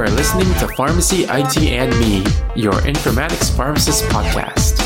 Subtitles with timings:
[0.00, 2.24] are listening to Pharmacy IT and Me,
[2.56, 4.80] your informatics pharmacist podcast.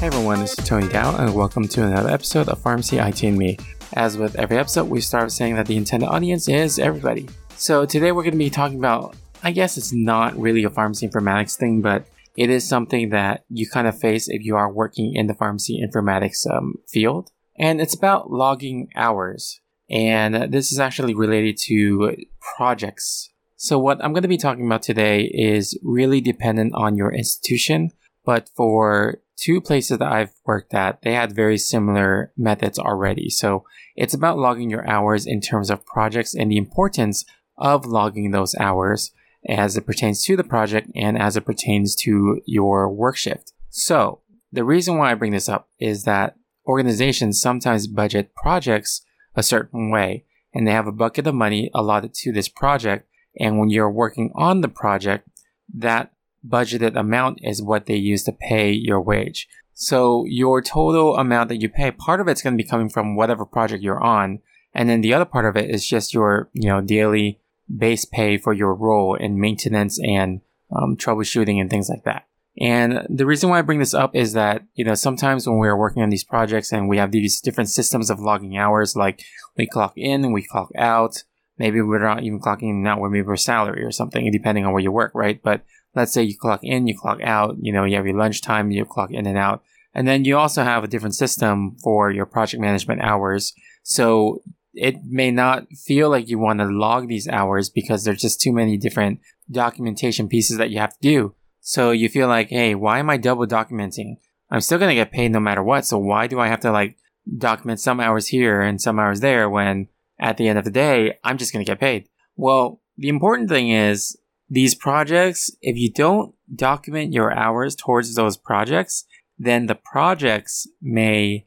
[0.00, 3.38] Hey everyone, this is Tony Dao, and welcome to another episode of Pharmacy IT and
[3.38, 3.56] Me.
[3.92, 7.28] As with every episode, we start saying that the intended audience is everybody.
[7.54, 11.08] So today we're going to be talking about, I guess it's not really a pharmacy
[11.08, 15.14] informatics thing, but it is something that you kind of face if you are working
[15.14, 17.30] in the pharmacy informatics um, field.
[17.58, 19.60] And it's about logging hours.
[19.90, 22.16] And this is actually related to
[22.56, 23.30] projects.
[23.56, 27.90] So what I'm going to be talking about today is really dependent on your institution.
[28.24, 33.30] But for two places that I've worked at, they had very similar methods already.
[33.30, 33.64] So
[33.96, 37.24] it's about logging your hours in terms of projects and the importance
[37.56, 39.12] of logging those hours
[39.48, 43.52] as it pertains to the project and as it pertains to your work shift.
[43.70, 44.20] So,
[44.52, 49.02] the reason why I bring this up is that organizations sometimes budget projects
[49.34, 53.08] a certain way and they have a bucket of money allotted to this project.
[53.38, 55.28] And when you're working on the project,
[55.74, 56.12] that
[56.46, 59.48] budgeted amount is what they use to pay your wage.
[59.72, 63.16] So your total amount that you pay, part of it's going to be coming from
[63.16, 64.40] whatever project you're on.
[64.72, 67.40] And then the other part of it is just your, you know, daily
[67.76, 70.40] base pay for your role in maintenance and
[70.70, 72.26] um, troubleshooting and things like that.
[72.60, 75.76] And the reason why I bring this up is that, you know, sometimes when we're
[75.76, 79.22] working on these projects and we have these different systems of logging hours, like
[79.56, 81.24] we clock in and we clock out,
[81.58, 84.82] maybe we're not even clocking in now, maybe we're salary or something, depending on where
[84.82, 85.42] you work, right?
[85.42, 85.62] But
[85.96, 88.84] let's say you clock in, you clock out, you know, you have your lunchtime, you
[88.84, 89.62] clock in and out.
[89.92, 93.52] And then you also have a different system for your project management hours.
[93.82, 98.40] So it may not feel like you want to log these hours because there's just
[98.40, 101.34] too many different documentation pieces that you have to do.
[101.66, 104.18] So you feel like, hey, why am I double documenting?
[104.50, 105.86] I'm still going to get paid no matter what.
[105.86, 106.98] So why do I have to like
[107.38, 109.88] document some hours here and some hours there when
[110.20, 112.10] at the end of the day, I'm just going to get paid?
[112.36, 114.14] Well, the important thing is
[114.50, 119.06] these projects, if you don't document your hours towards those projects,
[119.38, 121.46] then the projects may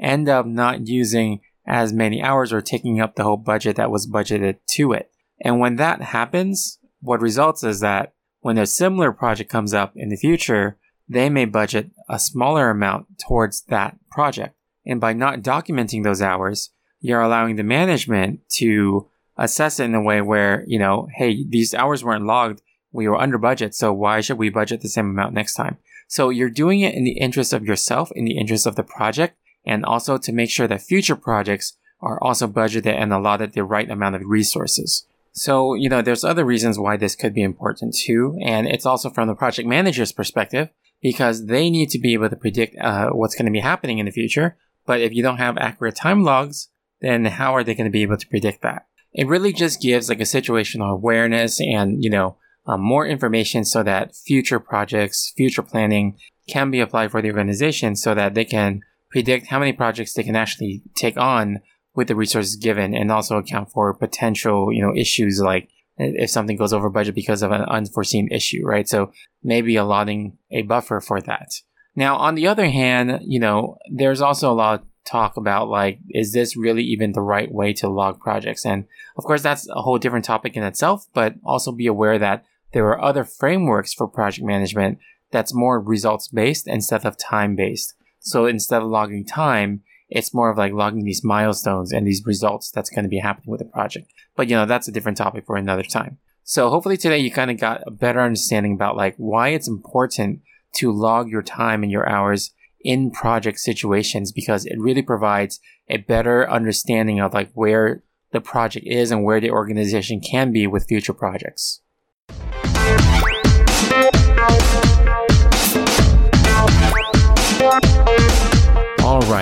[0.00, 4.10] end up not using as many hours or taking up the whole budget that was
[4.10, 5.10] budgeted to it.
[5.44, 10.10] And when that happens, what results is that when a similar project comes up in
[10.10, 10.76] the future,
[11.08, 14.54] they may budget a smaller amount towards that project.
[14.84, 16.70] And by not documenting those hours,
[17.00, 19.08] you're allowing the management to
[19.38, 22.62] assess it in a way where, you know, hey, these hours weren't logged.
[22.90, 23.74] We were under budget.
[23.74, 25.78] So why should we budget the same amount next time?
[26.08, 29.36] So you're doing it in the interest of yourself, in the interest of the project,
[29.64, 33.88] and also to make sure that future projects are also budgeted and allotted the right
[33.88, 35.06] amount of resources.
[35.32, 39.10] So, you know, there's other reasons why this could be important too, and it's also
[39.10, 40.68] from the project manager's perspective
[41.00, 44.06] because they need to be able to predict uh, what's going to be happening in
[44.06, 44.56] the future.
[44.86, 46.68] But if you don't have accurate time logs,
[47.00, 48.86] then how are they going to be able to predict that?
[49.12, 53.82] It really just gives like a situational awareness and, you know, um, more information so
[53.82, 58.82] that future projects, future planning can be applied for the organization so that they can
[59.10, 61.60] predict how many projects they can actually take on
[61.94, 66.56] with the resources given and also account for potential, you know, issues like if something
[66.56, 68.88] goes over budget because of an unforeseen issue, right?
[68.88, 71.52] So maybe allotting a buffer for that.
[71.94, 75.98] Now, on the other hand, you know, there's also a lot of talk about like,
[76.10, 78.64] is this really even the right way to log projects?
[78.64, 78.86] And
[79.16, 82.86] of course, that's a whole different topic in itself, but also be aware that there
[82.86, 84.98] are other frameworks for project management
[85.30, 87.94] that's more results based instead of time based.
[88.20, 89.82] So instead of logging time,
[90.14, 93.50] it's more of like logging these milestones and these results that's going to be happening
[93.50, 94.12] with the project.
[94.36, 96.18] But you know, that's a different topic for another time.
[96.44, 100.40] So hopefully today you kind of got a better understanding about like why it's important
[100.76, 105.98] to log your time and your hours in project situations because it really provides a
[105.98, 108.02] better understanding of like where
[108.32, 111.80] the project is and where the organization can be with future projects.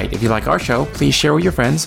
[0.01, 1.87] Alright, if you like our show, please share with your friends,